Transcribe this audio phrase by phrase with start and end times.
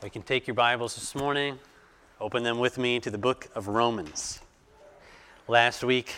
[0.00, 1.58] We can take your Bibles this morning,
[2.20, 4.38] open them with me to the book of Romans.
[5.48, 6.14] Last week,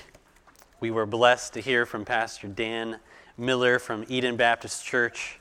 [0.80, 2.98] we were blessed to hear from Pastor Dan
[3.38, 5.40] Miller from Eden Baptist Church,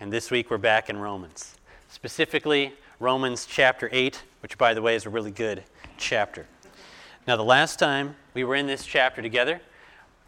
[0.00, 1.54] and this week we're back in Romans.
[1.86, 5.62] Specifically, Romans chapter 8, which, by the way, is a really good
[5.98, 6.48] chapter.
[7.28, 9.60] Now, the last time we were in this chapter together,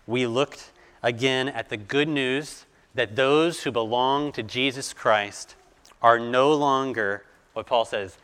[0.06, 0.70] we looked
[1.02, 5.56] again at the good news that those who belong to Jesus Christ
[6.00, 7.24] are no longer
[7.60, 8.16] what Paul says,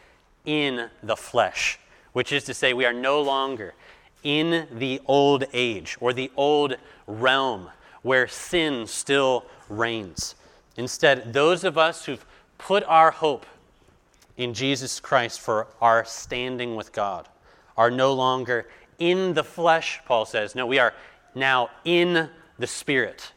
[0.46, 1.79] in the flesh,
[2.15, 3.74] which is to say, we are no longer
[4.23, 7.69] in the old age or the old realm
[8.01, 10.37] where sin still reigns.
[10.79, 12.24] Instead, those of us who've
[12.57, 13.45] put our hope
[14.38, 17.29] in Jesus Christ for our standing with God
[17.77, 18.66] are no longer
[18.98, 20.55] in the flesh, Paul says.
[20.55, 20.95] No, we are
[21.34, 23.32] now in the Spirit.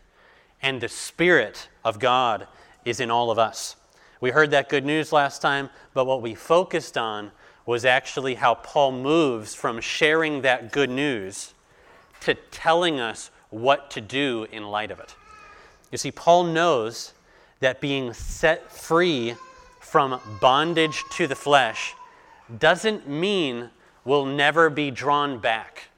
[0.62, 2.48] And the Spirit of God
[2.86, 3.76] is in all of us.
[4.22, 7.32] We heard that good news last time, but what we focused on
[7.66, 11.54] was actually how Paul moves from sharing that good news
[12.22, 15.16] to telling us what to do in light of it.
[15.92, 17.14] You see, Paul knows
[17.60, 19.36] that being set free
[19.80, 21.94] from bondage to the flesh
[22.58, 23.70] doesn't mean
[24.06, 25.90] we'll never be drawn back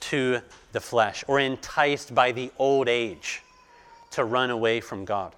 [0.00, 0.40] to
[0.72, 3.42] the flesh or enticed by the old age
[4.10, 5.34] to run away from God.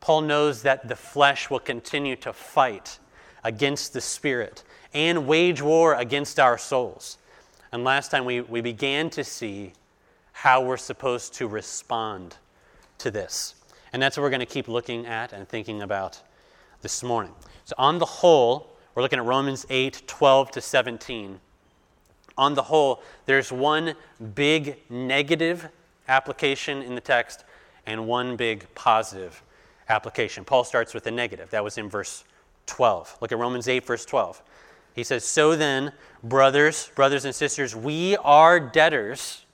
[0.00, 2.98] Paul knows that the flesh will continue to fight
[3.44, 4.62] against the spirit
[4.94, 7.18] and wage war against our souls.
[7.72, 9.72] And last time we, we began to see
[10.32, 12.36] how we're supposed to respond
[12.98, 13.54] to this.
[13.92, 16.20] And that's what we're going to keep looking at and thinking about
[16.82, 17.34] this morning.
[17.64, 21.40] So, on the whole, we're looking at Romans 8 12 to 17.
[22.36, 23.94] On the whole, there's one
[24.34, 25.68] big negative
[26.06, 27.44] application in the text
[27.86, 29.42] and one big positive
[29.88, 30.44] application.
[30.44, 31.50] Paul starts with a negative.
[31.50, 32.24] That was in verse
[32.66, 33.18] 12.
[33.20, 34.42] Look at Romans 8, verse 12.
[34.94, 39.44] He says, So then, brothers, brothers and sisters, we are debtors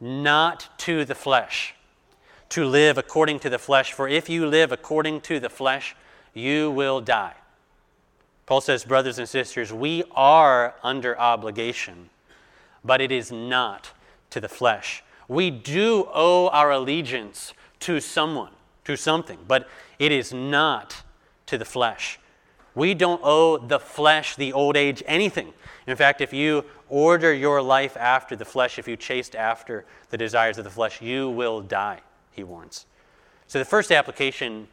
[0.00, 1.74] not to the flesh,
[2.50, 3.92] to live according to the flesh.
[3.92, 5.94] For if you live according to the flesh,
[6.34, 7.34] you will die.
[8.46, 12.10] Paul says, brothers and sisters, we are under obligation,
[12.84, 13.90] but it is not
[14.30, 15.04] to the flesh.
[15.28, 18.52] We do owe our allegiance to someone
[18.84, 21.02] to something, but it is not
[21.46, 22.18] to the flesh.
[22.74, 25.52] We don't owe the flesh, the old age, anything.
[25.86, 30.16] In fact, if you order your life after the flesh, if you chased after the
[30.16, 32.00] desires of the flesh, you will die,
[32.30, 32.86] he warns.
[33.46, 34.68] So the first application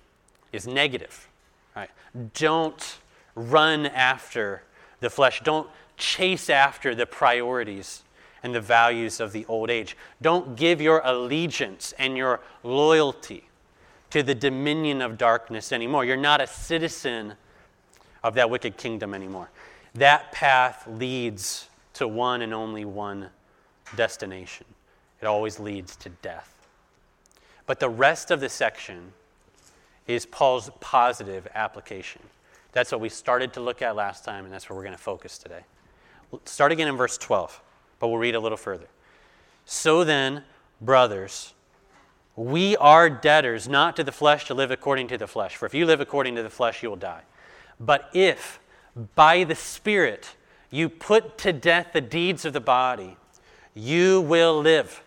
[0.53, 1.27] is negative.
[1.75, 1.89] Right?
[2.33, 2.99] Don't
[3.35, 4.63] run after
[5.01, 5.41] the flesh.
[5.43, 8.03] Don't chase after the priorities
[8.41, 9.97] and the values of the old age.
[10.21, 13.48] Don't give your allegiance and your loyalty
[14.11, 16.05] to the dominion of darkness anymore.
[16.05, 17.33] You're not a citizen
[18.23, 19.49] of that wicked kingdom anymore.
[19.95, 23.29] That path leads to one and only one
[23.95, 24.65] destination.
[25.21, 26.55] It always leads to death.
[27.65, 29.13] But the rest of the section
[30.07, 32.21] is Paul's positive application.
[32.71, 35.01] That's what we started to look at last time, and that's where we're going to
[35.01, 35.61] focus today.
[36.45, 37.61] Start again in verse 12,
[37.99, 38.87] but we'll read a little further.
[39.65, 40.43] So then,
[40.81, 41.53] brothers,
[42.39, 45.57] we are debtors, not to the flesh, to live according to the flesh.
[45.57, 47.23] For if you live according to the flesh, you will die.
[47.81, 48.61] But if
[49.13, 50.37] by the Spirit
[50.71, 53.17] you put to death the deeds of the body,
[53.73, 55.03] you will live.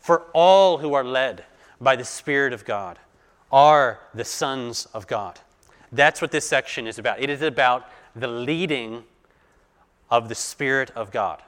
[0.00, 1.44] For all who are led
[1.80, 2.98] by the Spirit of God
[3.52, 5.38] are the sons of God.
[5.92, 7.22] That's what this section is about.
[7.22, 9.04] It is about the leading
[10.10, 11.44] of the Spirit of God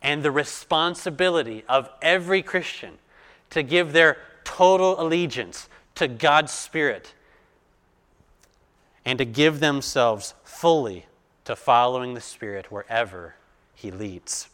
[0.00, 2.96] and the responsibility of every Christian
[3.50, 4.16] to give their
[4.56, 7.12] total allegiance to God's Spirit
[9.04, 11.04] and to give themselves fully
[11.44, 13.34] to following the Spirit wherever
[13.74, 14.48] He leads.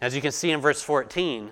[0.00, 1.50] As you can see in verse 14,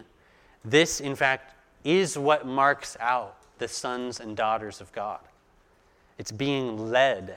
[0.65, 1.55] this, in fact,
[1.85, 5.21] is what marks out the sons and daughters of God.
[6.17, 7.37] It's being led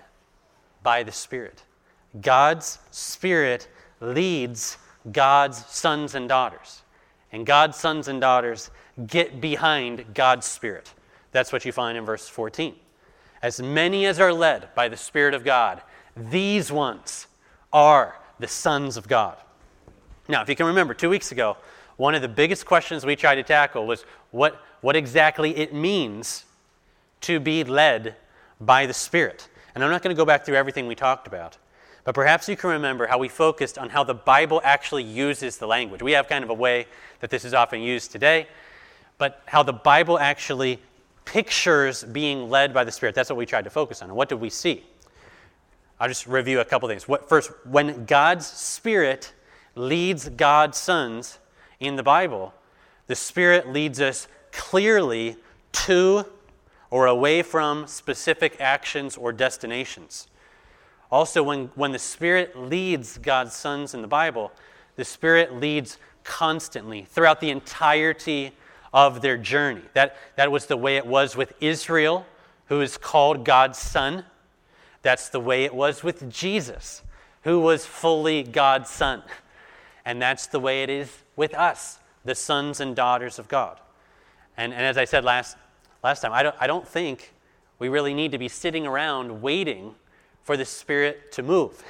[0.84, 1.64] by the Spirit.
[2.22, 3.68] God's Spirit
[4.00, 4.78] leads
[5.12, 6.82] God's sons and daughters.
[7.34, 8.72] And God's sons and daughters
[9.08, 10.94] get behind God's Spirit.
[11.32, 12.76] That's what you find in verse 14.
[13.42, 15.82] As many as are led by the Spirit of God,
[16.16, 17.28] these ones
[17.74, 19.38] are the sons of God.
[20.28, 21.58] Now, if you can remember, two weeks ago,
[21.98, 26.46] one of the biggest questions we tried to tackle was what, what exactly it means
[27.22, 28.16] to be led
[28.60, 29.48] by the Spirit.
[29.74, 31.58] And I'm not going to go back through everything we talked about,
[32.04, 35.68] but perhaps you can remember how we focused on how the Bible actually uses the
[35.68, 36.02] language.
[36.02, 36.88] We have kind of a way
[37.20, 38.48] that this is often used today
[39.18, 40.80] but how the Bible actually
[41.26, 43.16] pictures being led by the Spirit.
[43.16, 44.10] That's what we tried to focus on.
[44.10, 44.84] And what did we see?
[46.00, 47.08] I'll just review a couple things.
[47.08, 49.34] What, first, when God's Spirit
[49.76, 51.40] leads God's sons
[51.80, 52.54] in the Bible,
[53.08, 55.38] the Spirit leads us clearly
[55.72, 56.26] to
[56.90, 60.28] or away from specific actions or destinations.
[61.12, 64.52] Also, when, when the Spirit leads God's sons in the Bible,
[64.96, 68.52] the Spirit leads constantly throughout the entirety
[68.96, 69.82] of their journey.
[69.94, 72.26] That, that was the way it was with Israel,
[72.68, 74.24] who is called God's son.
[75.02, 77.04] That's the way it was with Jesus,
[77.44, 79.22] who was fully God's son.
[80.06, 83.82] And that's the way it is with us, the sons and daughters of God.
[84.56, 85.58] And, and as I said last,
[86.02, 87.34] last time, I don't, I don't think
[87.80, 89.94] we really need to be sitting around waiting
[90.42, 91.84] for the Spirit to move.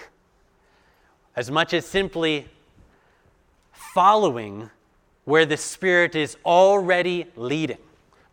[1.36, 2.48] As much as simply
[3.72, 4.72] following
[5.25, 7.77] where the Spirit is already leading.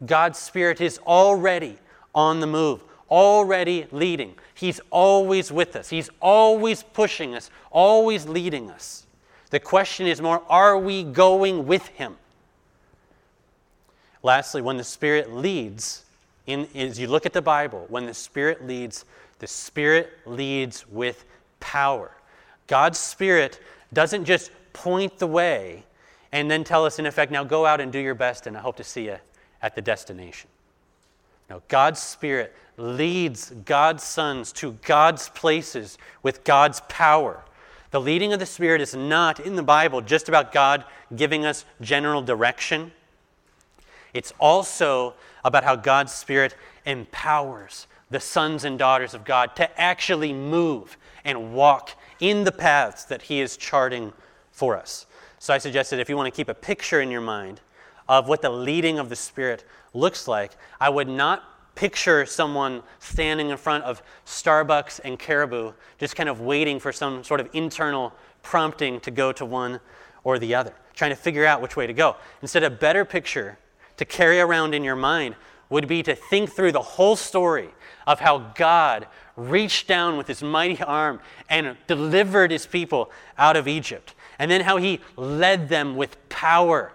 [0.05, 1.79] God's Spirit is already
[2.15, 4.35] on the move, already leading.
[4.55, 9.07] He's always with us, He's always pushing us, always leading us.
[9.51, 12.17] The question is more are we going with Him?
[14.23, 16.05] Lastly, when the Spirit leads,
[16.47, 19.05] in, as you look at the Bible, when the Spirit leads,
[19.41, 21.25] the Spirit leads with
[21.59, 22.13] power.
[22.67, 23.61] God's Spirit
[23.93, 25.85] doesn't just point the way
[26.33, 28.61] and then tell us, in effect, now go out and do your best, and I
[28.61, 29.19] hope to see you
[29.61, 30.49] at the destination.
[31.51, 37.45] No, God's Spirit leads God's sons to God's places with God's power.
[37.91, 40.85] The leading of the Spirit is not in the Bible just about God
[41.15, 42.93] giving us general direction.
[44.15, 45.15] It's also
[45.45, 46.57] about how God's Spirit
[46.87, 53.05] empowers the sons and daughters of God to actually move and walk in the paths
[53.05, 54.13] that He is charting
[54.53, 55.07] for us.
[55.43, 57.61] So I suggested if you want to keep a picture in your mind
[58.09, 63.51] of what the leading of the Spirit looks like, I would not picture someone standing
[63.51, 68.13] in front of Starbucks and Caribou, just kind of waiting for some sort of internal
[68.45, 69.81] prompting to go to one
[70.23, 72.15] or the other, trying to figure out which way to go.
[72.41, 73.59] Instead, a better picture
[73.97, 75.35] to carry around in your mind
[75.71, 77.71] would be to think through the whole story
[78.07, 81.19] of how God reached down with his mighty arm
[81.49, 84.15] and delivered his people out of Egypt.
[84.43, 86.91] And then how he led them with power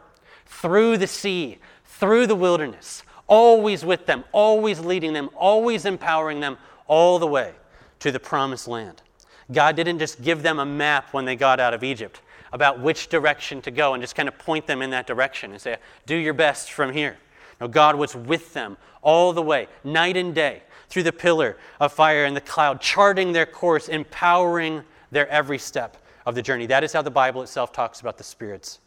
[0.48, 6.58] through the sea, through the wilderness, always with them, always leading them, always empowering them
[6.88, 7.54] all the way
[8.00, 9.02] to the promised land.
[9.50, 12.20] God didn't just give them a map when they got out of Egypt
[12.52, 15.62] about which direction to go and just kind of point them in that direction and
[15.62, 17.16] say, do your best from here.
[17.62, 21.94] No, God was with them all the way, night and day, through the pillar of
[21.94, 25.96] fire and the cloud, charting their course, empowering their every step
[26.28, 26.66] of the journey.
[26.66, 28.80] That is how the Bible itself talks about the Spirit's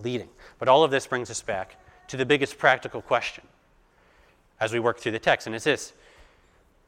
[0.00, 0.28] leading.
[0.58, 1.76] But all of this brings us back
[2.08, 3.42] to the biggest practical question
[4.60, 5.94] as we work through the text, and it's this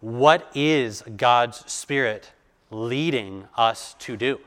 [0.01, 2.31] What is God's Spirit
[2.71, 4.39] leading us to do?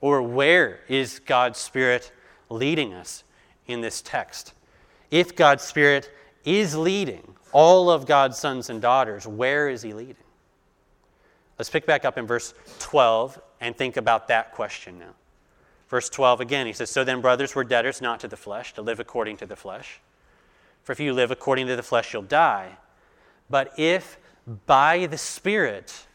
[0.00, 2.10] Or where is God's Spirit
[2.48, 3.22] leading us
[3.68, 4.54] in this text?
[5.12, 6.10] If God's Spirit
[6.44, 10.16] is leading all of God's sons and daughters, where is He leading?
[11.58, 15.14] Let's pick back up in verse 12 and think about that question now.
[15.88, 18.82] Verse 12 again, he says, So then, brothers, we're debtors not to the flesh, to
[18.82, 20.00] live according to the flesh.
[20.84, 22.76] For if you live according to the flesh, you'll die.
[23.50, 24.18] But if
[24.66, 26.06] by the Spirit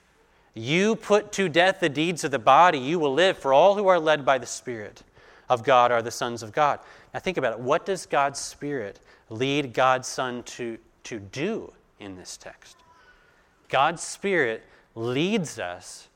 [0.54, 3.38] you put to death the deeds of the body, you will live.
[3.38, 5.04] For all who are led by the Spirit
[5.50, 6.80] of God are the sons of God.
[7.14, 7.60] Now think about it.
[7.60, 12.78] What does God's Spirit lead God's Son to, to do in this text?
[13.68, 14.64] God's Spirit
[14.96, 16.08] leads us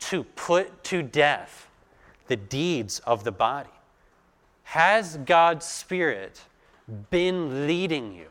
[0.00, 1.68] to put to death
[2.28, 3.70] the deeds of the body.
[4.64, 6.40] Has God's Spirit
[7.10, 8.26] been leading you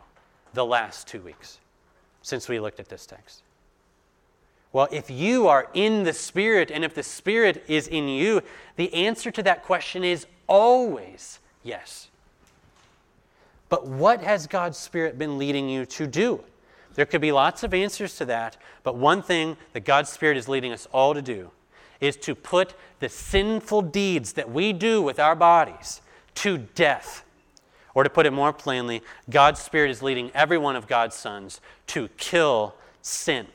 [0.53, 1.59] the last two weeks
[2.21, 3.41] since we looked at this text?
[4.73, 8.41] Well, if you are in the Spirit and if the Spirit is in you,
[8.75, 12.09] the answer to that question is always yes.
[13.69, 16.43] But what has God's Spirit been leading you to do?
[16.95, 20.47] There could be lots of answers to that, but one thing that God's Spirit is
[20.47, 21.51] leading us all to do
[21.99, 26.01] is to put the sinful deeds that we do with our bodies
[26.35, 27.23] to death.
[27.93, 31.61] Or to put it more plainly, God's Spirit is leading every one of God's sons
[31.87, 33.47] to kill sin.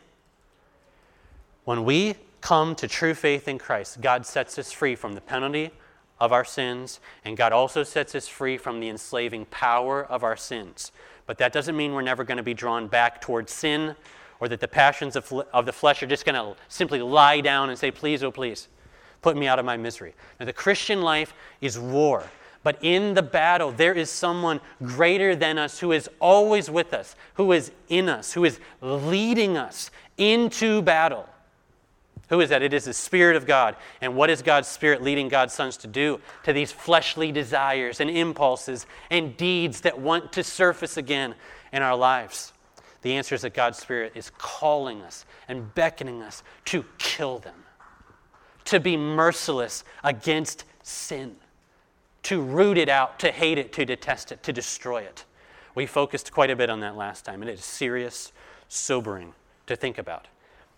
[1.64, 5.70] When we come to true faith in Christ, God sets us free from the penalty
[6.18, 10.37] of our sins, and God also sets us free from the enslaving power of our
[10.37, 10.92] sins.
[11.31, 13.95] But that doesn't mean we're never going to be drawn back towards sin
[14.41, 17.71] or that the passions of, of the flesh are just going to simply lie down
[17.71, 18.67] and say, Please, oh, please,
[19.23, 20.13] put me out of my misery.
[20.41, 22.25] Now, the Christian life is war.
[22.65, 27.15] But in the battle, there is someone greater than us who is always with us,
[27.35, 31.29] who is in us, who is leading us into battle.
[32.31, 32.63] Who is that?
[32.63, 33.75] It is the Spirit of God.
[34.01, 38.09] And what is God's Spirit leading God's sons to do to these fleshly desires and
[38.09, 41.35] impulses and deeds that want to surface again
[41.73, 42.53] in our lives?
[43.03, 47.65] The answer is that God's Spirit is calling us and beckoning us to kill them,
[48.67, 51.35] to be merciless against sin,
[52.23, 55.25] to root it out, to hate it, to detest it, to destroy it.
[55.75, 58.31] We focused quite a bit on that last time, and it is serious,
[58.69, 59.35] sobering
[59.67, 60.29] to think about.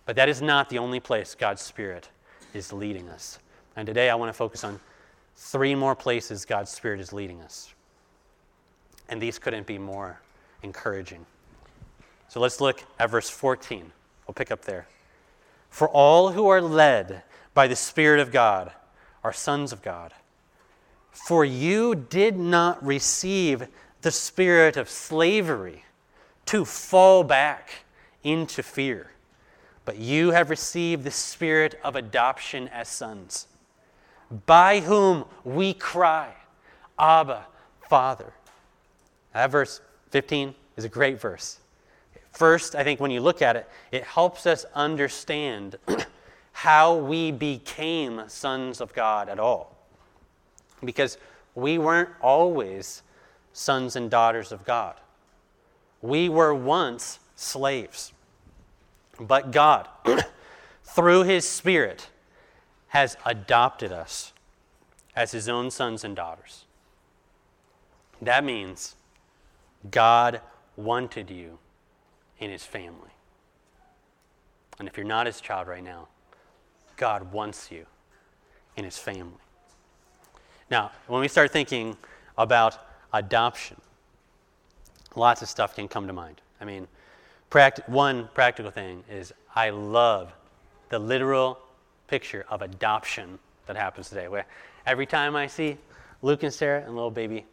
[0.05, 2.09] But that is not the only place God's Spirit
[2.53, 3.39] is leading us.
[3.75, 4.79] And today I want to focus on
[5.35, 7.73] three more places God's Spirit is leading us.
[9.09, 10.19] And these couldn't be more
[10.61, 11.25] encouraging.
[12.27, 13.91] So let's look at verse 14.
[14.27, 14.87] We'll pick up there.
[15.69, 18.71] For all who are led by the Spirit of God
[19.23, 20.13] are sons of God.
[21.11, 23.67] For you did not receive
[24.01, 25.85] the spirit of slavery
[26.47, 27.85] to fall back
[28.23, 29.11] into fear,
[29.85, 33.47] but you have received the spirit of adoption as sons,
[34.45, 36.33] by whom we cry,
[36.97, 37.45] Abba,
[37.89, 38.33] Father.
[39.33, 41.59] That verse 15 is a great verse.
[42.31, 45.77] First, I think when you look at it, it helps us understand
[46.53, 49.75] how we became sons of God at all.
[50.83, 51.17] Because
[51.55, 53.03] we weren't always
[53.53, 54.95] sons and daughters of God.
[56.01, 58.12] We were once slaves.
[59.19, 59.87] But God,
[60.83, 62.09] through His Spirit,
[62.89, 64.33] has adopted us
[65.15, 66.65] as His own sons and daughters.
[68.21, 68.95] That means
[69.89, 70.41] God
[70.75, 71.59] wanted you
[72.39, 73.11] in his family.
[74.79, 76.07] And if you're not his child right now,
[76.97, 77.85] God wants you
[78.75, 79.33] in his family.
[80.69, 81.97] Now, when we start thinking
[82.37, 82.77] about
[83.11, 83.79] adoption,
[85.15, 86.41] lots of stuff can come to mind.
[86.59, 86.87] I mean,
[87.85, 90.33] one practical thing is I love
[90.89, 91.59] the literal
[92.07, 94.45] picture of adoption that happens today, where
[94.87, 95.77] every time I see
[96.23, 97.45] Luke and Sarah and little baby,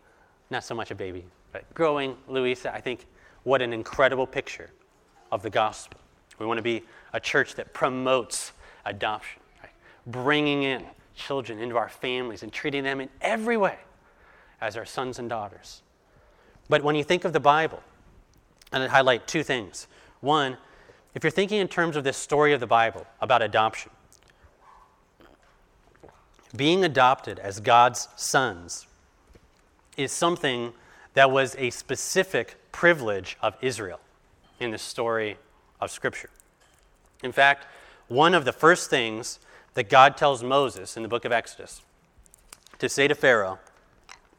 [0.49, 3.05] not so much a baby, but growing Louisa, I think
[3.43, 4.71] what an incredible picture
[5.31, 6.01] of the gospel.
[6.39, 8.53] We want to be a church that promotes
[8.87, 9.73] adoption, right?
[10.07, 13.77] bringing in children into our families and treating them in every way
[14.63, 15.83] as our sons and daughters.
[16.71, 17.83] But when you think of the Bible,
[18.73, 19.87] and I highlight two things.
[20.21, 20.57] One,
[21.15, 23.91] if you're thinking in terms of this story of the Bible about adoption,
[26.55, 28.87] being adopted as God's sons
[29.97, 30.73] is something
[31.15, 34.01] that was a specific privilege of Israel
[34.59, 35.37] in the story
[35.81, 36.31] of Scripture.
[37.23, 37.67] In fact,
[38.09, 39.39] one of the first things
[39.75, 41.83] that God tells Moses in the book of Exodus
[42.79, 43.59] to say to Pharaoh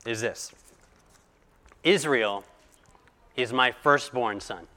[0.06, 0.52] is this
[1.84, 2.44] Israel
[3.42, 4.68] is my firstborn son.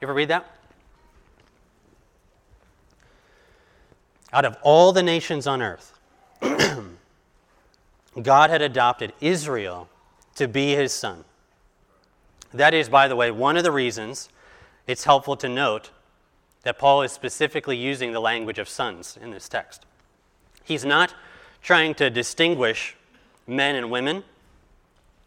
[0.00, 0.50] You ever read that?
[4.32, 5.98] Out of all the nations on earth,
[8.22, 9.88] God had adopted Israel
[10.34, 11.24] to be his son.
[12.52, 14.28] That is, by the way, one of the reasons
[14.86, 15.90] it's helpful to note
[16.62, 19.86] that Paul is specifically using the language of sons in this text.
[20.64, 21.14] He's not
[21.62, 22.96] trying to distinguish
[23.46, 24.24] men and women,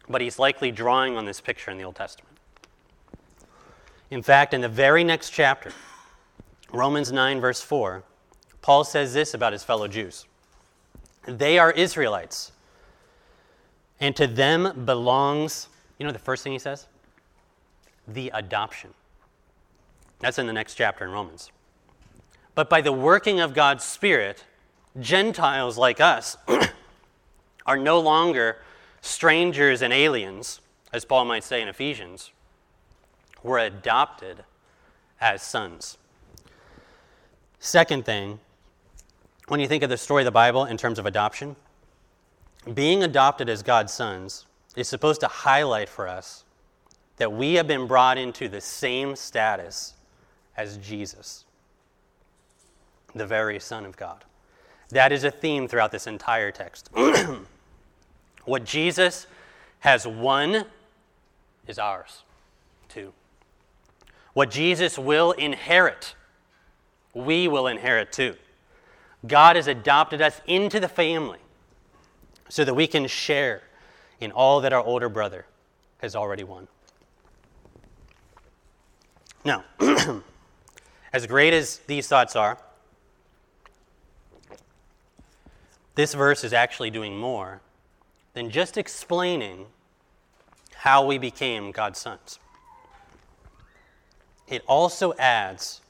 [0.08, 2.36] but he's likely drawing on this picture in the Old Testament.
[4.10, 5.72] In fact, in the very next chapter,
[6.72, 8.02] Romans 9, verse 4,
[8.62, 10.26] Paul says this about his fellow Jews
[11.26, 12.52] They are Israelites,
[14.00, 16.86] and to them belongs, you know the first thing he says?
[18.08, 18.94] the adoption.
[20.20, 21.52] That's in the next chapter in Romans.
[22.54, 24.44] But by the working of God's Spirit,
[24.98, 26.36] Gentiles like us
[27.66, 28.58] are no longer
[29.00, 30.60] strangers and aliens,
[30.92, 32.32] as Paul might say in Ephesians.
[33.42, 34.44] We're adopted
[35.20, 35.98] as sons.
[37.58, 38.40] Second thing,
[39.48, 41.56] when you think of the story of the Bible in terms of adoption,
[42.74, 46.44] being adopted as God's sons is supposed to highlight for us
[47.16, 49.94] that we have been brought into the same status
[50.56, 51.44] as Jesus,
[53.14, 54.24] the very Son of God.
[54.90, 56.90] That is a theme throughout this entire text.
[58.48, 59.26] what Jesus
[59.80, 60.64] has won
[61.66, 62.22] is ours,
[62.88, 63.12] too.
[64.32, 66.14] What Jesus will inherit,
[67.14, 68.36] we will inherit too.
[69.26, 71.38] God has adopted us into the family
[72.48, 73.62] so that we can share
[74.20, 75.44] in all that our older brother
[75.98, 76.68] has already won.
[79.44, 79.64] Now,
[81.12, 82.58] as great as these thoughts are,
[85.96, 87.60] this verse is actually doing more
[88.38, 89.66] than just explaining
[90.72, 92.38] how we became God's sons.
[94.46, 95.80] It also adds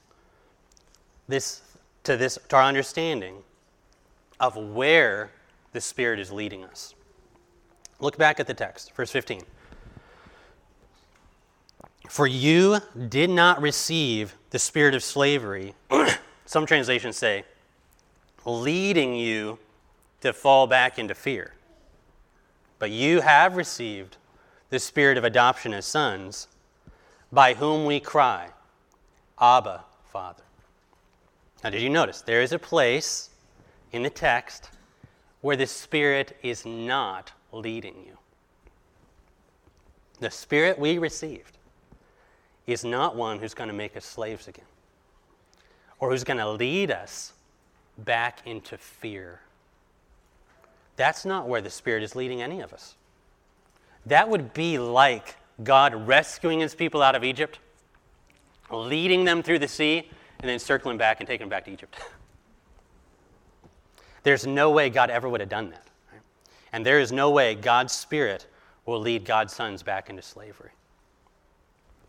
[1.27, 1.61] this
[2.05, 3.43] to this to our understanding
[4.39, 5.29] of where
[5.73, 6.95] the Spirit is leading us.
[7.99, 9.43] Look back at the text, verse 15.
[12.09, 12.79] For you
[13.09, 15.75] did not receive the spirit of slavery,
[16.47, 17.43] some translations say,
[18.43, 19.59] leading you
[20.21, 21.53] to fall back into fear.
[22.79, 24.17] But you have received
[24.69, 26.47] the spirit of adoption as sons,
[27.31, 28.49] by whom we cry,
[29.39, 30.43] Abba, Father.
[31.63, 32.21] Now, did you notice?
[32.21, 33.29] There is a place
[33.91, 34.69] in the text
[35.41, 38.17] where the Spirit is not leading you.
[40.19, 41.57] The Spirit we received
[42.67, 44.65] is not one who's going to make us slaves again
[45.99, 47.33] or who's going to lead us
[47.97, 49.41] back into fear.
[50.99, 52.97] That's not where the Spirit is leading any of us.
[54.05, 57.59] That would be like God rescuing his people out of Egypt,
[58.69, 60.09] leading them through the sea,
[60.41, 61.95] and then circling back and taking them back to Egypt.
[64.23, 65.87] There's no way God ever would have done that.
[66.11, 66.21] Right?
[66.73, 68.45] And there is no way God's Spirit
[68.85, 70.71] will lead God's sons back into slavery,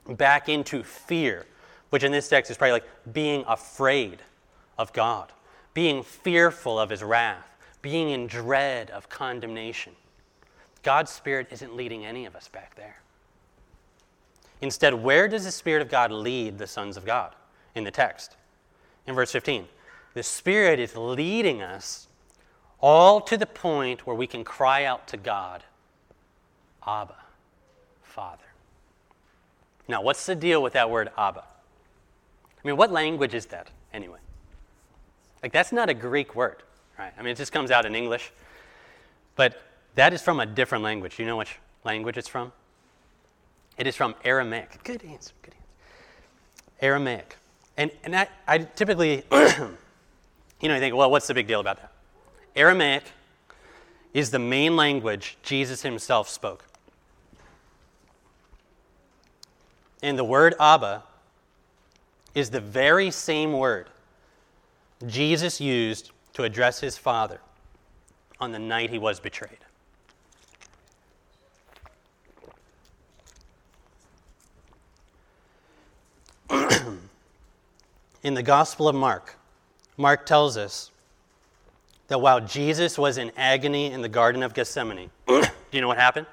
[0.08, 1.46] back into fear,
[1.90, 4.18] which in this text is probably like being afraid
[4.76, 5.30] of God,
[5.74, 7.49] being fearful of his wrath,
[7.82, 9.92] being in dread of condemnation.
[10.82, 13.00] God's Spirit isn't leading any of us back there.
[14.60, 17.34] Instead, where does the Spirit of God lead the sons of God
[17.74, 18.36] in the text?
[19.06, 19.66] In verse 15,
[20.14, 22.08] the Spirit is leading us
[22.80, 25.64] all to the point where we can cry out to God,
[26.86, 27.16] Abba,
[28.02, 28.44] Father.
[29.88, 31.42] Now, what's the deal with that word Abba?
[31.42, 34.18] I mean, what language is that anyway?
[35.42, 36.62] Like, that's not a Greek word,
[37.00, 37.12] right?
[37.18, 38.30] I mean, it just comes out in English.
[39.34, 39.62] But
[39.94, 41.16] that is from a different language.
[41.16, 42.52] Do you know which language it's from?
[43.78, 44.84] It is from Aramaic.
[44.84, 45.32] Good answer.
[45.40, 46.64] Good answer.
[46.82, 47.36] Aramaic.
[47.78, 51.78] And, and I, I typically, you know, you think, well, what's the big deal about
[51.78, 51.92] that?
[52.54, 53.04] Aramaic
[54.12, 56.66] is the main language Jesus himself spoke.
[60.02, 61.04] And the word Abba
[62.34, 63.88] is the very same word
[65.06, 67.38] Jesus used to address his Father
[68.40, 69.58] on the night he was betrayed.
[78.22, 79.36] in the Gospel of Mark,
[79.98, 80.90] Mark tells us
[82.08, 85.98] that while Jesus was in agony in the Garden of Gethsemane, do you know what
[85.98, 86.26] happened?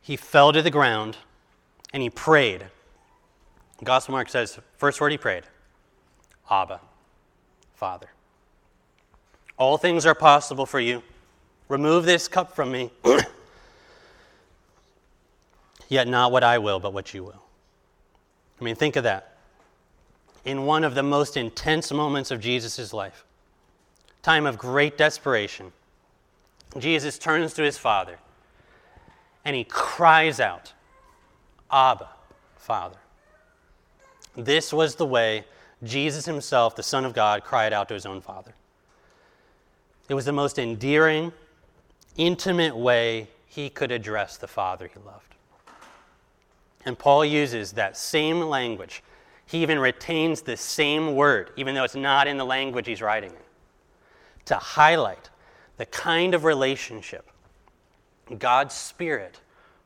[0.00, 1.18] He fell to the ground
[1.92, 2.64] and he prayed.
[3.84, 5.44] Gospel Mark says, first word he prayed,
[6.50, 6.80] Abba,
[7.76, 8.08] Father.
[9.58, 11.02] All things are possible for you.
[11.68, 12.90] Remove this cup from me.
[15.88, 17.42] Yet not what I will, but what you will.
[18.60, 19.36] I mean, think of that.
[20.44, 23.24] In one of the most intense moments of Jesus' life,
[24.22, 25.72] time of great desperation,
[26.78, 28.18] Jesus turns to his Father
[29.44, 30.72] and he cries out,
[31.70, 32.08] Abba,
[32.56, 32.98] Father.
[34.34, 35.44] This was the way
[35.82, 38.54] Jesus himself, the Son of God, cried out to his own Father.
[40.08, 41.32] It was the most endearing,
[42.16, 45.34] intimate way he could address the Father he loved.
[46.84, 49.02] And Paul uses that same language.
[49.46, 53.30] He even retains the same word, even though it's not in the language he's writing
[53.30, 53.36] in,
[54.46, 55.30] to highlight
[55.76, 57.28] the kind of relationship
[58.38, 59.40] God's Spirit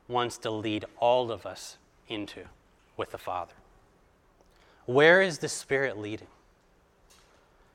[0.07, 1.77] wants to lead all of us
[2.07, 2.43] into
[2.97, 3.53] with the Father.
[4.93, 6.27] Where is the Spirit leading?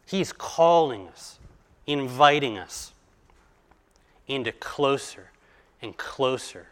[0.07, 1.38] He's calling us,
[1.87, 2.92] inviting us
[4.29, 5.31] into closer
[5.83, 6.66] and closer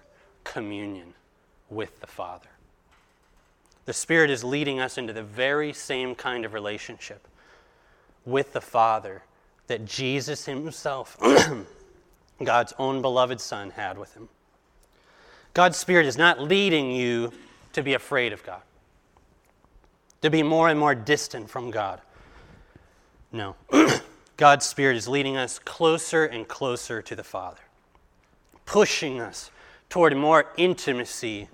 [0.45, 1.15] communion
[1.71, 2.49] with the Father.
[3.87, 7.27] The Spirit is leading us into the very same kind of relationship
[8.25, 9.23] with the Father
[9.67, 11.19] that Jesus Himself,
[12.45, 14.29] God's own beloved Son, had with Him.
[15.53, 17.33] God's Spirit is not leading you
[17.73, 18.63] to be afraid of God,
[20.25, 22.01] to be more and more distant from God.
[23.31, 23.57] No.
[24.39, 27.61] God's Spirit is leading us closer and closer to the Father,
[28.65, 29.51] pushing us
[29.91, 31.51] toward more intimacy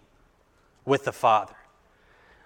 [0.85, 1.57] with the Father.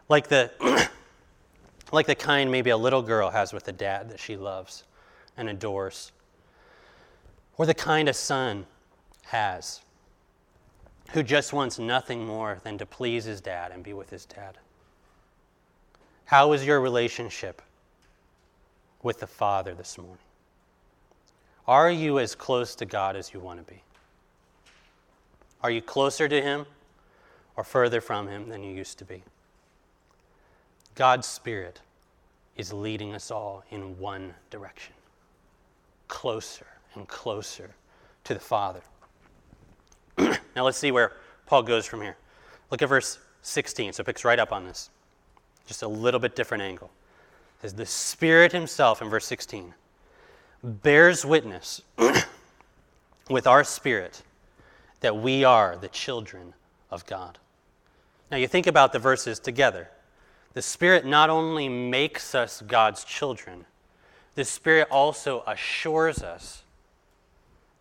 [0.08, 0.50] Like the,
[1.92, 4.84] like the kind maybe a little girl has with a dad that she loves
[5.36, 6.10] and adores.
[7.58, 8.64] Or the kind a son
[9.24, 9.82] has
[11.10, 14.56] who just wants nothing more than to please his dad and be with his dad.
[16.26, 17.60] How is your relationship
[19.02, 20.18] with the Father this morning?
[21.66, 23.82] Are you as close to God as you want to be?
[25.62, 26.66] Are you closer to Him
[27.56, 29.22] or further from Him than you used to be?
[30.94, 31.80] God's Spirit
[32.56, 34.94] is leading us all in one direction
[36.06, 37.74] closer and closer
[38.24, 38.82] to the Father.
[40.18, 41.12] now let's see where
[41.46, 42.16] Paul goes from here.
[42.70, 43.94] Look at verse 16.
[43.94, 44.90] So it picks right up on this.
[45.66, 46.90] Just a little bit different angle.
[47.58, 49.74] It says, The Spirit Himself, in verse 16,
[50.62, 51.82] bears witness
[53.30, 54.22] with our spirit
[55.00, 56.54] that we are the children
[56.90, 57.38] of God.
[58.30, 59.90] Now you think about the verses together.
[60.54, 63.66] The Spirit not only makes us God's children,
[64.34, 66.62] the Spirit also assures us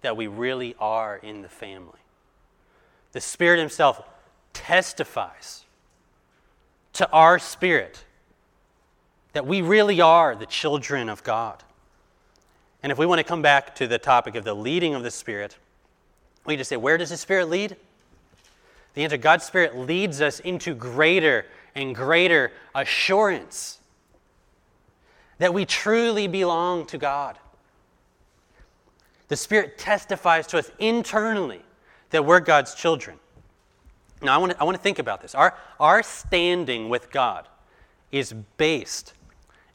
[0.02, 2.00] that we really are in the family.
[3.13, 4.02] The Spirit Himself
[4.54, 5.62] testifies
[6.93, 8.06] to our spirit
[9.34, 11.63] that we really are the children of God.
[12.84, 15.12] And if we want to come back to the topic of the leading of the
[15.12, 15.58] Spirit,
[16.45, 17.75] we just say, where does the Spirit lead?
[18.93, 23.79] The answer God's Spirit leads us into greater and greater assurance
[25.39, 27.39] that we truly belong to God.
[29.29, 31.62] The Spirit testifies to us internally
[32.12, 33.17] that we're God's children.
[34.23, 35.36] Now, I want to, I want to think about this.
[35.36, 37.47] Our, our standing with God
[38.12, 39.13] is based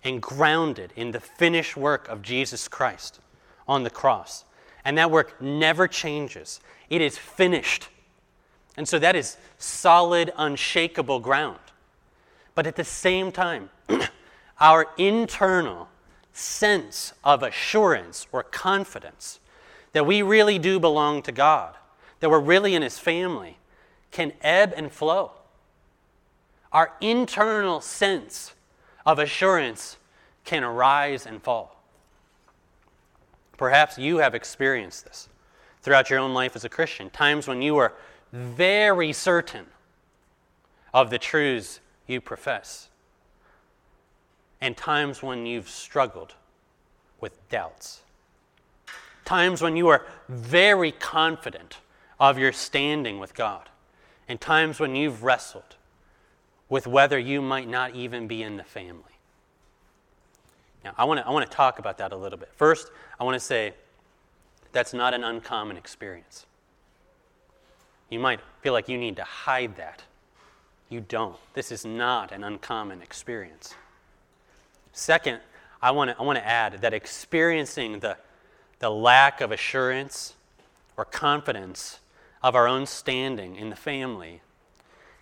[0.04, 3.20] and grounded in the finished work of Jesus Christ
[3.66, 4.44] on the cross.
[4.84, 7.88] And that work never changes, it is finished.
[8.76, 11.58] And so that is solid, unshakable ground.
[12.54, 13.70] But at the same time,
[14.61, 15.88] our internal
[16.32, 19.40] sense of assurance or confidence
[19.92, 21.74] that we really do belong to God,
[22.20, 23.58] that we're really in His family,
[24.11, 25.33] can ebb and flow.
[26.73, 28.55] Our internal sense
[29.07, 29.97] of assurance
[30.44, 31.83] can rise and fall.
[33.57, 35.29] Perhaps you have experienced this
[35.83, 37.92] throughout your own life as a Christian, times when you were
[38.33, 39.66] very certain
[40.92, 42.88] of the truths you profess,
[44.61, 46.35] and times when you've struggled
[47.21, 48.03] with doubts,
[49.25, 51.79] times when you are very confident
[52.18, 53.68] of your standing with God,
[54.29, 55.77] and times when you've wrestled
[56.69, 59.03] with whether you might not even be in the family.
[60.85, 62.51] Now, I want to I want to talk about that a little bit.
[62.55, 63.73] First, I want to say
[64.73, 66.47] that's not an uncommon experience.
[68.11, 70.03] You might feel like you need to hide that.
[70.88, 71.37] You don't.
[71.55, 73.75] This is not an uncommon experience.
[74.93, 75.41] Second,
[75.83, 78.17] I want to, I want to add that experiencing the,
[78.79, 80.35] the lack of assurance
[80.97, 82.01] or confidence
[82.42, 84.40] of our own standing in the family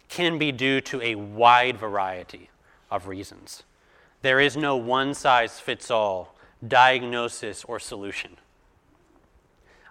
[0.09, 2.50] can be due to a wide variety
[2.90, 3.64] of reasons.
[4.22, 8.37] There is no one size fits all diagnosis or solution.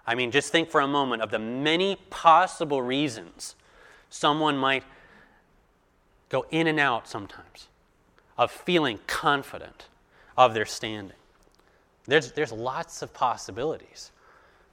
[0.06, 3.56] I mean, just think for a moment of the many possible reasons
[4.08, 4.84] someone might
[6.28, 7.68] go in and out sometimes
[8.38, 9.86] of feeling confident
[10.36, 11.16] of their standing.
[12.06, 14.12] There's, there's lots of possibilities.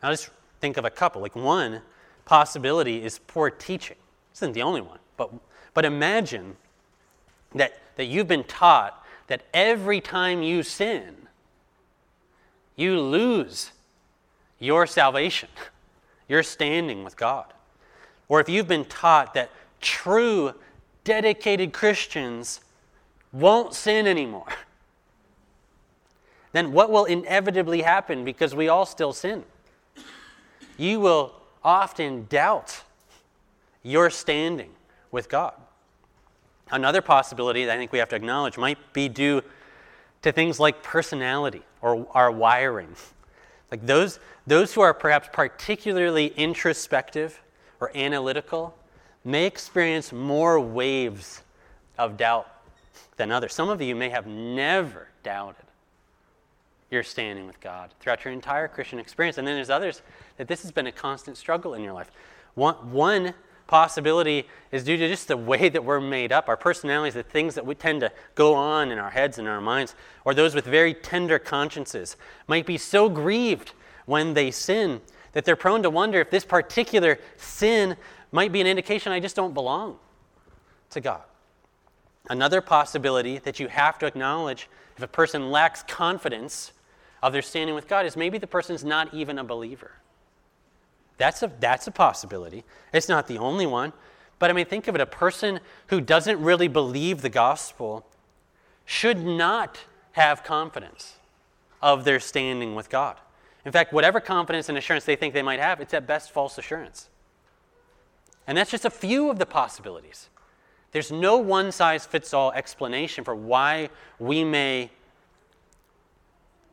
[0.01, 1.21] Now, just think of a couple.
[1.21, 1.81] Like, one
[2.25, 3.97] possibility is poor teaching.
[4.31, 5.31] This isn't the only one, but,
[5.73, 6.55] but imagine
[7.55, 11.15] that, that you've been taught that every time you sin,
[12.75, 13.71] you lose
[14.59, 15.49] your salvation,
[16.27, 17.45] your standing with God.
[18.27, 20.53] Or if you've been taught that true,
[21.03, 22.61] dedicated Christians
[23.31, 24.47] won't sin anymore,
[26.53, 29.43] then what will inevitably happen because we all still sin?
[30.77, 32.83] You will often doubt
[33.83, 34.71] your standing
[35.11, 35.53] with God.
[36.71, 39.41] Another possibility that I think we have to acknowledge might be due
[40.21, 42.95] to things like personality or our wiring.
[43.69, 47.39] Like those, those who are perhaps particularly introspective
[47.79, 48.77] or analytical
[49.25, 51.43] may experience more waves
[51.97, 52.47] of doubt
[53.17, 53.53] than others.
[53.53, 55.63] Some of you may have never doubted
[56.93, 59.37] your standing with God throughout your entire Christian experience.
[59.37, 60.01] And then there's others
[60.37, 62.11] that this has been a constant struggle in your life.
[62.55, 63.33] One, one
[63.67, 67.55] possibility is due to just the way that we're made up, our personalities, the things
[67.55, 70.65] that we tend to go on in our heads and our minds, or those with
[70.65, 72.15] very tender consciences
[72.47, 73.73] might be so grieved
[74.05, 75.01] when they sin
[75.31, 77.97] that they're prone to wonder if this particular sin
[78.31, 79.97] might be an indication I just don't belong
[80.91, 81.23] to God.
[82.29, 86.71] Another possibility that you have to acknowledge if a person lacks confidence
[87.23, 89.93] of their standing with God is maybe the person's not even a believer.
[91.17, 92.65] That's a, that's a possibility.
[92.91, 93.93] It's not the only one.
[94.39, 98.05] But I mean, think of it a person who doesn't really believe the gospel
[98.83, 99.79] should not
[100.11, 101.15] have confidence
[101.81, 103.15] of their standing with God.
[103.63, 106.57] In fact, whatever confidence and assurance they think they might have, it's at best false
[106.57, 107.09] assurance.
[108.45, 110.29] And that's just a few of the possibilities.
[110.91, 114.91] There's no one size fits all explanation for why we may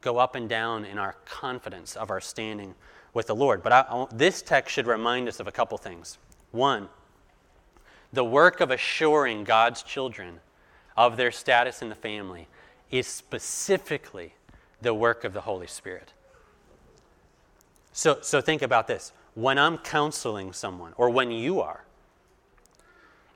[0.01, 2.75] go up and down in our confidence of our standing
[3.13, 3.63] with the Lord.
[3.63, 6.19] But I, I, this text should remind us of a couple things.
[6.53, 6.89] One,
[8.13, 10.41] the work of assuring God's children
[10.97, 12.49] of their status in the family
[12.91, 14.35] is specifically
[14.83, 16.13] the work of the Holy Spirit.
[17.93, 19.13] So, so think about this.
[19.35, 21.85] When I'm counseling someone, or when you are,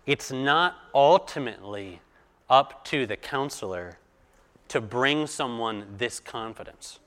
[0.07, 2.01] it's not ultimately
[2.51, 3.99] up to the counselor
[4.69, 6.99] to bring someone this confidence.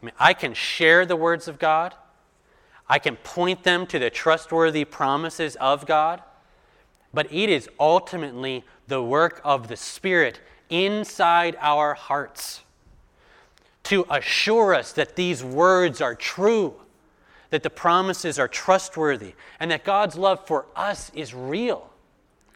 [0.00, 1.94] I mean, I can share the words of God,
[2.88, 6.22] I can point them to the trustworthy promises of God,
[7.12, 12.62] but it is ultimately the work of the Spirit inside our hearts
[13.84, 16.74] to assure us that these words are true,
[17.50, 21.90] that the promises are trustworthy, and that God's love for us is real.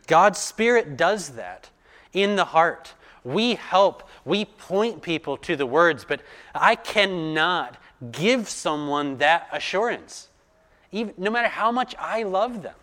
[0.06, 1.70] God's Spirit does that
[2.12, 2.92] in the heart.
[3.24, 6.22] We help, we point people to the words, but
[6.54, 7.76] I cannot
[8.10, 10.28] give someone that assurance,
[10.90, 12.74] even, no matter how much I love them.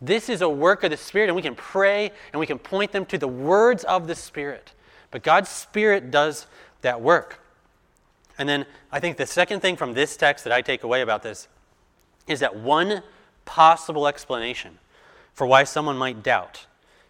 [0.00, 2.92] This is a work of the Spirit, and we can pray and we can point
[2.92, 4.72] them to the words of the Spirit.
[5.10, 6.46] But God's Spirit does
[6.82, 7.38] that work.
[8.38, 11.22] And then I think the second thing from this text that I take away about
[11.22, 11.48] this
[12.26, 13.02] is that one
[13.44, 14.78] possible explanation
[15.34, 16.66] for why someone might doubt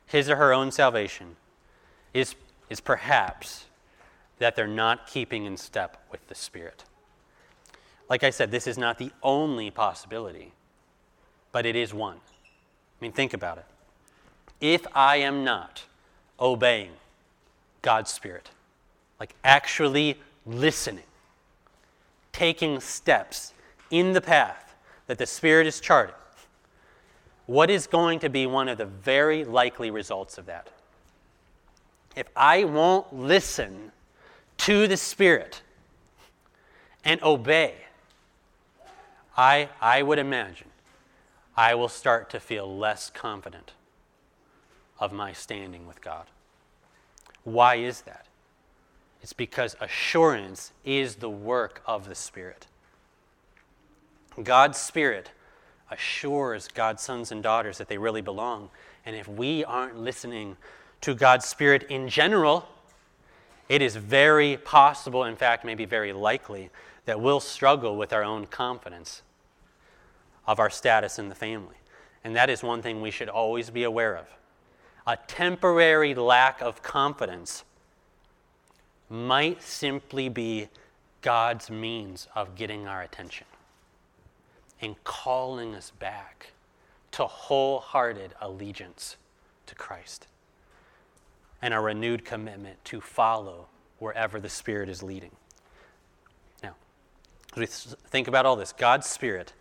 [0.07, 1.37] his or her own salvation
[2.13, 2.35] is,
[2.73, 3.67] is perhaps
[4.39, 6.85] that they're not keeping in step with the Spirit.
[8.09, 10.53] Like I said, this is not the only possibility,
[11.53, 12.17] but it is one.
[12.17, 13.67] I mean, think about it.
[14.61, 15.85] If I am not
[16.41, 16.93] obeying
[17.83, 18.51] God's Spirit,
[19.21, 21.05] like actually listening,
[22.33, 23.53] taking steps
[23.91, 24.75] in the path
[25.07, 26.15] that the Spirit is charting,
[27.47, 30.69] what is going to be one of the very likely results of that?
[32.15, 33.93] If I won't listen
[34.59, 35.63] to the Spirit
[37.05, 37.75] and obey,
[39.37, 40.69] I, I would imagine
[41.57, 43.73] I will start to feel less confident
[44.99, 46.27] of my standing with God.
[47.45, 48.27] Why is that?
[49.23, 52.67] It's because assurance is the work of the Spirit.
[54.43, 55.31] God's Spirit
[55.91, 58.71] assures God's sons and daughters that they really belong.
[59.05, 60.57] And if we aren't listening
[61.03, 62.69] to God's Spirit in general,
[63.69, 66.71] it is very possible, in fact, maybe very likely,
[67.05, 69.23] that we'll struggle with our own confidence
[70.47, 71.77] of our status in the family.
[72.25, 74.27] And that is one thing we should always be aware of.
[75.07, 77.65] A temporary lack of confidence
[79.11, 80.69] might simply be
[81.21, 83.47] God's means of getting our attention
[84.81, 86.53] and calling us back
[87.13, 89.17] to wholehearted allegiance
[89.67, 90.29] to Christ
[91.63, 95.31] and a renewed commitment to follow wherever the Spirit is leading.
[96.63, 96.75] Now,
[97.55, 97.67] as we
[98.09, 99.53] think about all this, God's Spirit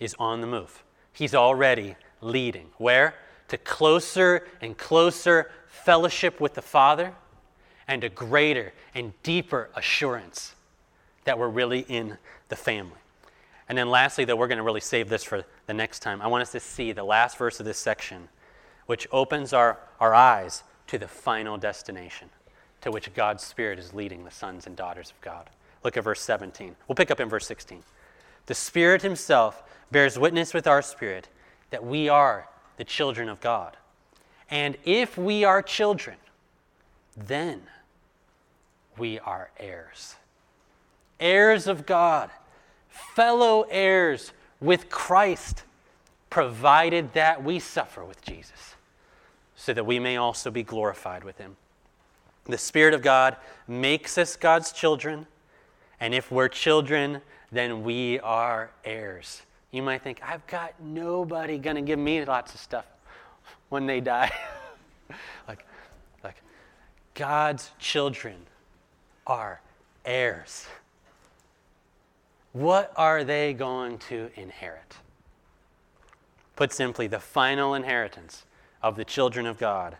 [0.00, 0.82] is on the move.
[1.12, 2.66] He's already leading.
[2.78, 3.14] Where?
[3.48, 7.14] To closer and closer fellowship with the Father
[7.86, 10.54] and a greater and deeper assurance
[11.24, 12.98] that we're really in the family.
[13.68, 16.20] And then lastly, though, we're going to really save this for the next time.
[16.20, 18.28] I want us to see the last verse of this section,
[18.86, 22.28] which opens our, our eyes to the final destination
[22.80, 25.48] to which God's Spirit is leading the sons and daughters of God.
[25.82, 26.76] Look at verse 17.
[26.86, 27.82] We'll pick up in verse 16.
[28.46, 31.28] The Spirit Himself bears witness with our spirit
[31.70, 33.76] that we are the children of God.
[34.50, 36.16] And if we are children,
[37.16, 37.62] then
[38.98, 40.16] we are heirs.
[41.18, 42.30] Heirs of God
[42.94, 45.64] fellow heirs with Christ,
[46.30, 48.73] provided that we suffer with Jesus,
[49.64, 51.56] so that we may also be glorified with him.
[52.44, 55.26] The Spirit of God makes us God's children,
[55.98, 59.40] and if we're children, then we are heirs.
[59.70, 62.84] You might think, I've got nobody going to give me lots of stuff
[63.70, 64.30] when they die.
[65.48, 65.64] like,
[66.22, 66.36] like,
[67.14, 68.36] God's children
[69.26, 69.62] are
[70.04, 70.66] heirs.
[72.52, 74.98] What are they going to inherit?
[76.54, 78.44] Put simply, the final inheritance
[78.84, 79.96] of the children of God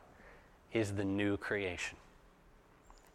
[0.75, 1.97] is the new creation.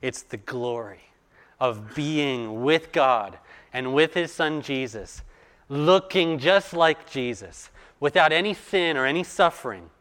[0.02, 1.12] It's the glory
[1.60, 3.38] of being with God
[3.72, 5.22] and with His Son Jesus,
[5.70, 9.92] looking just like Jesus, without any sin or any suffering,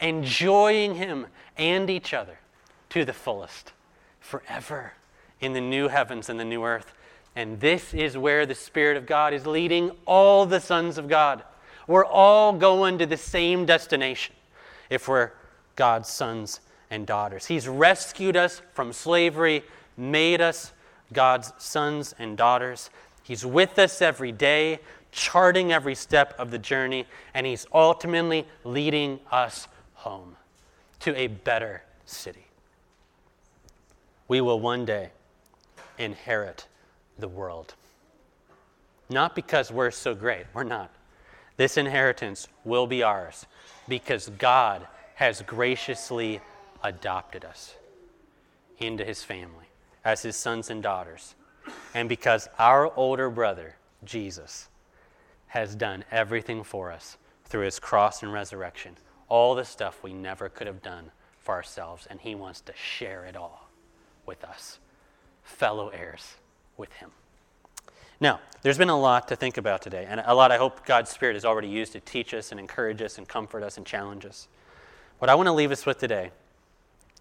[0.00, 2.38] enjoying Him and each other
[2.90, 3.72] to the fullest,
[4.20, 4.92] forever
[5.40, 6.92] in the new heavens and the new earth
[7.34, 11.42] and this is where the Spirit of God is leading all the sons of God.
[11.86, 14.34] We're all going to the same destination
[14.90, 15.32] if we're
[15.76, 17.46] God's sons and daughters.
[17.46, 19.64] He's rescued us from slavery,
[19.96, 20.72] made us
[21.12, 22.90] God's sons and daughters.
[23.22, 24.80] He's with us every day,
[25.12, 30.36] charting every step of the journey, and He's ultimately leading us home
[31.00, 32.46] to a better city.
[34.28, 35.10] We will one day
[35.98, 36.66] inherit
[37.18, 37.74] the world.
[39.08, 40.90] Not because we're so great, we're not.
[41.56, 43.46] This inheritance will be ours
[43.88, 46.40] because God has graciously
[46.82, 47.74] adopted us
[48.78, 49.66] into his family
[50.04, 51.34] as his sons and daughters.
[51.94, 54.68] And because our older brother, Jesus,
[55.48, 58.96] has done everything for us through his cross and resurrection,
[59.28, 63.24] all the stuff we never could have done for ourselves, and he wants to share
[63.24, 63.70] it all
[64.26, 64.78] with us,
[65.42, 66.34] fellow heirs
[66.76, 67.10] with him.
[68.20, 71.10] Now, there's been a lot to think about today, and a lot I hope God's
[71.10, 74.24] Spirit has already used to teach us and encourage us and comfort us and challenge
[74.24, 74.48] us.
[75.18, 76.30] What I want to leave us with today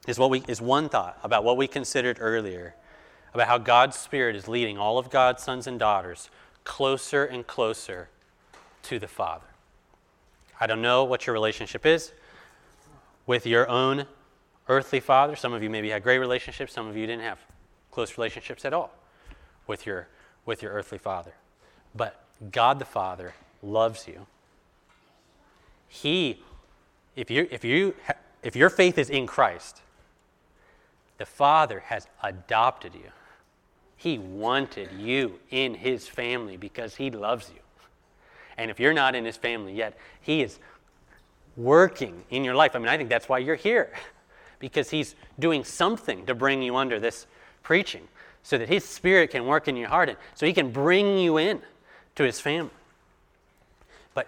[0.08, 2.76] is, what we, is one thought about what we considered earlier
[3.34, 6.30] about how God's Spirit is leading all of God's sons and daughters
[6.64, 8.10] closer and closer
[8.84, 9.46] to the Father.
[10.60, 12.14] I don't know what your relationship is
[13.26, 14.06] with your own
[14.70, 15.36] earthly father.
[15.36, 17.40] Some of you maybe had great relationships, some of you didn't have
[17.92, 18.92] close relationships at all
[19.68, 20.08] with your
[20.46, 21.34] with your earthly father.
[21.96, 24.26] But God the Father loves you.
[25.88, 26.42] He,
[27.16, 27.96] if, you, if, you,
[28.44, 29.82] if your faith is in Christ,
[31.18, 33.12] the Father has adopted you.
[33.96, 37.62] He wanted you in His family because He loves you.
[38.58, 40.60] And if you're not in His family yet, He is
[41.56, 42.76] working in your life.
[42.76, 43.92] I mean, I think that's why you're here,
[44.60, 47.26] because He's doing something to bring you under this
[47.64, 48.08] preaching
[48.46, 51.38] so that His Spirit can work in your heart and so He can bring you
[51.38, 51.62] in
[52.14, 52.70] to His family.
[54.14, 54.28] But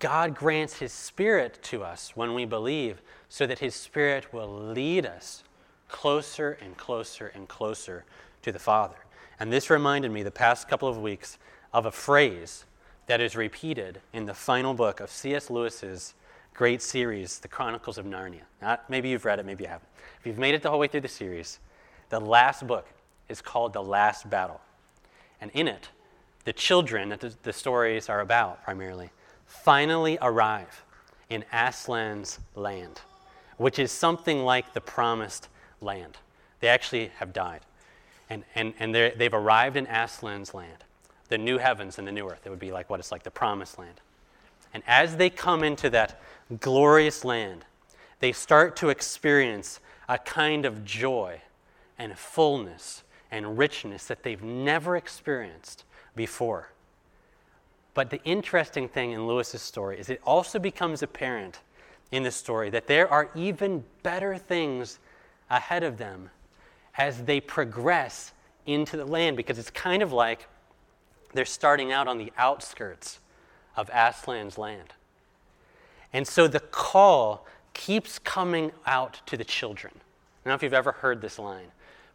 [0.00, 3.00] God grants His Spirit to us when we believe
[3.30, 5.42] so that His Spirit will lead us
[5.88, 8.04] closer and closer and closer
[8.42, 8.96] to the Father.
[9.40, 11.38] And this reminded me the past couple of weeks
[11.72, 12.66] of a phrase
[13.06, 15.48] that is repeated in the final book of C.S.
[15.48, 16.12] Lewis's
[16.52, 18.42] great series, The Chronicles of Narnia.
[18.90, 19.88] Maybe you've read it, maybe you haven't.
[20.20, 21.60] If you've made it the whole way through the series,
[22.10, 22.86] the last book
[23.28, 24.60] is called The Last Battle.
[25.40, 25.88] And in it,
[26.44, 29.10] the children that the stories are about primarily
[29.46, 30.84] finally arrive
[31.28, 33.00] in Aslan's land,
[33.56, 35.48] which is something like the promised
[35.80, 36.18] land.
[36.60, 37.60] They actually have died.
[38.28, 40.84] And, and, and they've arrived in Aslan's land,
[41.28, 42.42] the new heavens and the new earth.
[42.44, 44.00] It would be like what it's like, the promised land.
[44.74, 46.20] And as they come into that
[46.60, 47.64] glorious land,
[48.20, 51.40] they start to experience a kind of joy
[51.98, 55.84] and fullness and richness that they've never experienced
[56.14, 56.70] before.
[57.94, 61.60] But the interesting thing in Lewis's story is it also becomes apparent
[62.12, 64.98] in the story that there are even better things
[65.50, 66.30] ahead of them
[66.98, 68.32] as they progress
[68.66, 70.46] into the land because it's kind of like
[71.32, 73.20] they're starting out on the outskirts
[73.76, 74.94] of Aslan's land.
[76.12, 79.92] And so the call keeps coming out to the children.
[79.96, 81.66] I don't know if you've ever heard this line.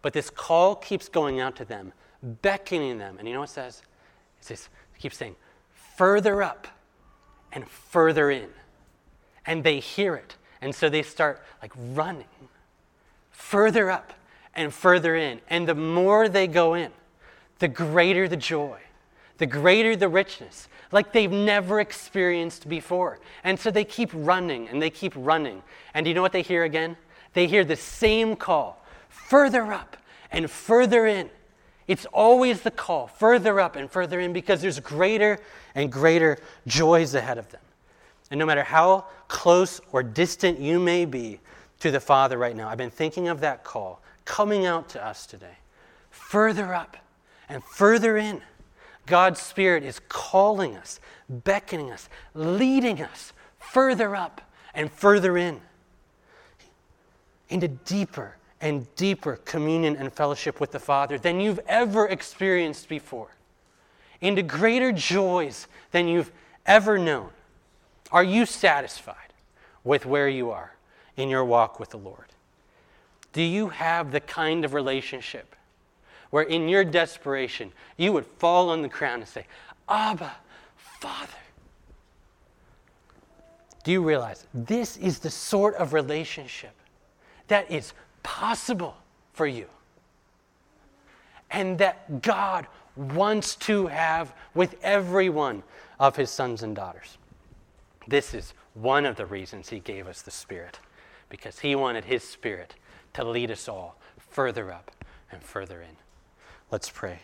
[0.01, 1.93] But this call keeps going out to them,
[2.41, 3.17] beckoning them.
[3.19, 3.81] And you know what it says?
[4.39, 5.35] It says, it keeps saying,
[5.95, 6.67] further up
[7.51, 8.49] and further in.
[9.45, 10.35] And they hear it.
[10.61, 12.25] And so they start like running
[13.31, 14.13] further up
[14.55, 15.41] and further in.
[15.49, 16.91] And the more they go in,
[17.59, 18.79] the greater the joy,
[19.37, 23.19] the greater the richness, like they've never experienced before.
[23.43, 25.63] And so they keep running and they keep running.
[25.93, 26.97] And do you know what they hear again?
[27.33, 28.80] They hear the same call
[29.11, 29.97] further up
[30.31, 31.29] and further in.
[31.87, 35.39] It's always the call, further up and further in, because there's greater
[35.75, 37.61] and greater joys ahead of them.
[38.29, 41.39] And no matter how close or distant you may be
[41.81, 45.25] to the Father right now, I've been thinking of that call coming out to us
[45.25, 45.57] today.
[46.09, 46.97] Further up
[47.49, 48.41] and further in.
[49.05, 54.41] God's Spirit is calling us, beckoning us, leading us further up
[54.73, 55.59] and further in
[57.49, 63.29] into deeper and deeper communion and fellowship with the Father than you've ever experienced before,
[64.21, 66.31] into greater joys than you've
[66.65, 67.29] ever known.
[68.11, 69.15] Are you satisfied
[69.83, 70.73] with where you are
[71.17, 72.25] in your walk with the Lord?
[73.33, 75.55] Do you have the kind of relationship
[76.29, 79.45] where, in your desperation, you would fall on the ground and say,
[79.89, 80.31] Abba,
[80.75, 81.33] Father?
[83.83, 86.73] Do you realize this is the sort of relationship
[87.47, 87.93] that is
[88.23, 88.95] possible
[89.33, 89.65] for you.
[91.49, 95.63] And that God wants to have with every one
[95.99, 97.17] of his sons and daughters.
[98.07, 100.79] This is one of the reasons he gave us the Spirit,
[101.29, 102.75] because he wanted his Spirit
[103.13, 104.91] to lead us all further up
[105.31, 105.95] and further in.
[106.71, 107.19] Let's pray.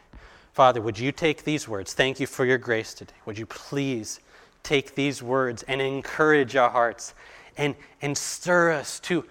[0.53, 1.93] Father, would you take these words?
[1.93, 3.13] Thank you for your grace today.
[3.25, 4.19] Would you please
[4.63, 7.13] take these words and encourage our hearts
[7.57, 9.23] and, and stir us to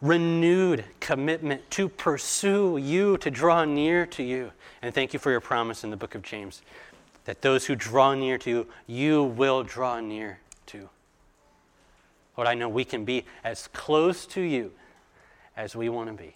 [0.00, 4.52] renewed commitment to pursue you, to draw near to you.
[4.82, 6.62] And thank you for your promise in the book of James
[7.24, 10.88] that those who draw near to you, you will draw near to.
[12.36, 14.72] Lord, I know we can be as close to you
[15.56, 16.34] as we want to be.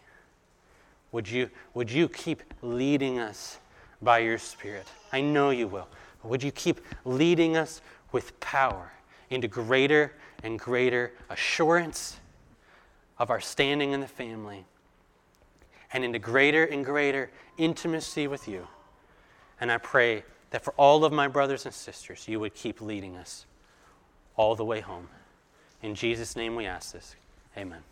[1.13, 3.59] Would you, would you keep leading us
[4.03, 4.87] by your Spirit?
[5.13, 5.89] I know you will.
[6.23, 7.81] Would you keep leading us
[8.13, 8.93] with power
[9.31, 10.13] into greater
[10.43, 12.19] and greater assurance
[13.19, 14.65] of our standing in the family
[15.93, 18.67] and into greater and greater intimacy with you?
[19.61, 23.17] And I pray that for all of my brothers and sisters, you would keep leading
[23.17, 23.47] us
[24.37, 25.09] all the way home.
[25.83, 27.15] In Jesus' name we ask this.
[27.57, 27.85] Amen.